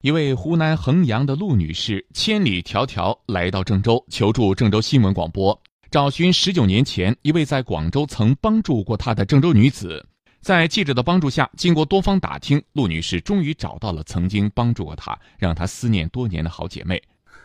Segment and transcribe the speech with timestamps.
[0.00, 10.06] 一位湖南衡阳的陆女士千里迢迢来到郑州求助郑州新闻广播，找寻十九年前一位在广州曾帮助过她的郑州女子。
[10.40, 17.02] 在记者的帮助下，经过多方打听，陆女士终于找到了曾经帮助过她、让她思念多年的好姐妹。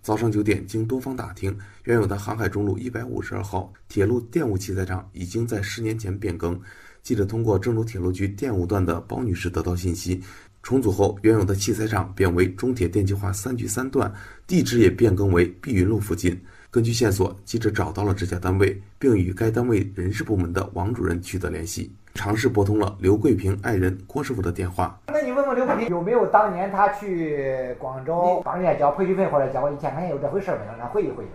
[0.00, 6.60] 早上九点，经多方打听，原有的航海中路一百五十二号铁路电务器材厂已经在十年前变更。
[7.02, 10.22] 记者通过郑州铁路局电务段的包女士得到信息。
[10.66, 14.12] 重组后，原有的器材厂变为中铁电气化三局三段，
[14.48, 16.36] 地址也变更为碧云路附近。
[16.72, 25.00] 根据线索，记者找到了这家单位，并与该单位人事部门的王主任取得联系，尝试拨通了刘桂平爱人郭师傅的电话。
[25.06, 30.64] 那你问问刘桂平有没有当年他去广州帮人家交培训费或者交过一千块钱有这回事没有？
[30.64, 31.28] 让他回忆回忆。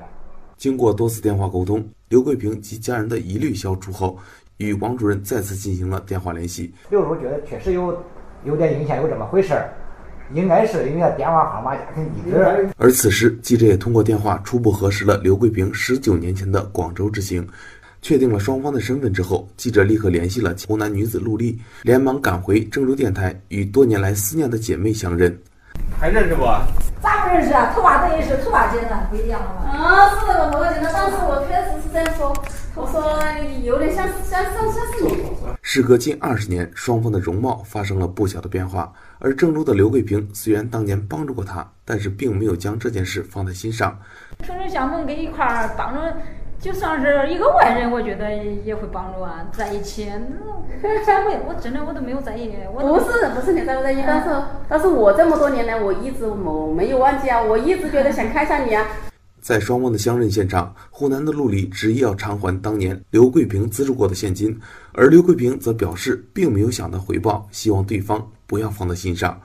[0.57, 4.19] 经过多次电话沟通，刘桂平及家人的疑虑消除后，
[4.57, 6.73] 与王主任再次进行了电话联系。
[6.89, 7.97] 刘师傅觉得确实有。
[8.43, 9.69] 有点印象，有这么回事儿，
[10.33, 12.69] 应该是因为他电话号码、家庭地址。
[12.77, 17.47] 而此时，记者也通过电话初步核实了刘桂平十九年前的广州之行，
[18.01, 25.37] 确定了双方的身份之后，记者立刻联系了湖南女子陆丽，连忙赶回郑州电台，与多年来思念的姐妹相认。
[26.01, 26.41] 还认识不？
[26.99, 27.71] 咋不认识啊？
[27.75, 29.69] 头发等于是头发剪的不一样了嘛。
[29.69, 30.91] 啊，是那个头发剪的。
[30.91, 32.33] 当时我确实是这样说，
[32.73, 33.21] 我说
[33.61, 35.23] 有点像像像像是你。
[35.61, 38.91] 时隔近二十年，双方的容貌发生了不小的变化。
[39.19, 43.95] 而郑州的刘桂平虽然当年帮助过他，但是并没有将这件事放在心上。
[44.43, 46.01] 兄弟相盟跟一块儿帮助。
[46.61, 48.31] 就算是一个外人，我觉得
[48.63, 50.07] 也会帮助啊，在一起。
[50.83, 52.53] 那我我真的我都没有在意。
[52.71, 54.29] 不是不是你在不在意，但是
[54.69, 58.85] 但是我这么多年来，我一直没没有忘记啊，我一直觉得想看一下你啊。
[59.41, 64.55] 在双方的相认现场，湖南的陆离执意要偿还当年刘桂平资助过的现金，
[64.93, 69.35] 而刘桂平则表示并没有想到回报，希望对方不要放在心上。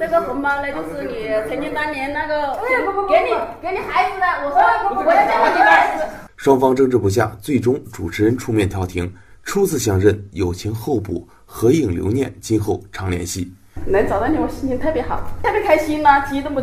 [0.00, 2.58] 这个红包呢，就是你曾经当年那个
[3.08, 3.30] 给你
[3.62, 4.89] 给你孩子的，我说。
[6.42, 9.12] 双方争执不下，最终主持人出面调停。
[9.42, 13.52] 初次相认，友情厚补，合影留念，今后常联系。
[13.86, 16.62] 能找到你，我心情特别好，特别开心呐，激动不？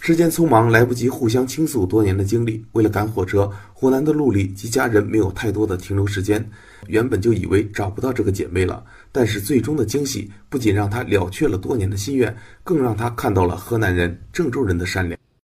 [0.00, 2.64] 时间匆忙，来不及互相倾诉多年的经历。
[2.74, 6.48] 为了赶火车，湖南的陆丽及家人没有太多的停留时间。
[6.86, 15.18] 原本就以为找不到这个姐妹了，但是最终的惊喜不仅让她了却了多年的心愿，更让她看到了河南人、郑州人的善良。